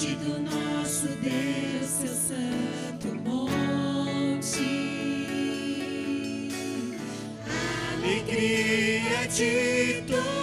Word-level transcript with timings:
monte 0.00 0.14
do 0.16 0.40
nosso 0.40 1.08
Deus, 1.08 1.86
seu 1.86 2.08
santo 2.08 3.14
monte. 3.22 4.60
Alegria 7.98 9.28
de 9.28 10.02
todos. 10.06 10.39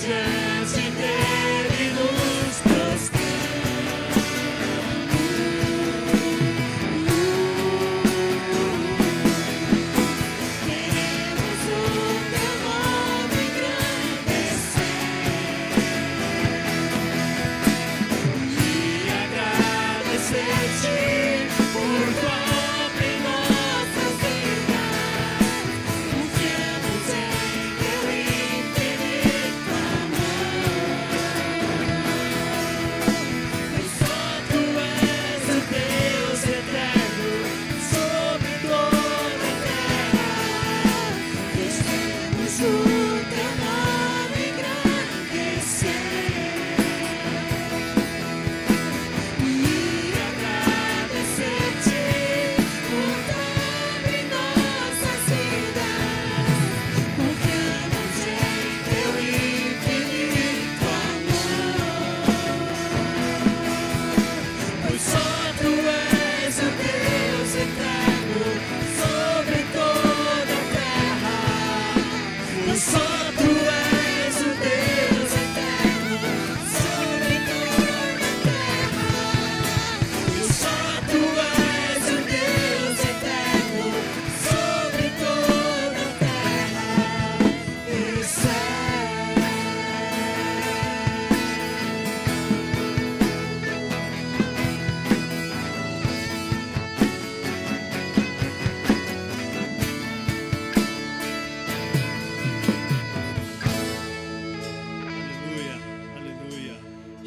Jesus. 0.00 0.29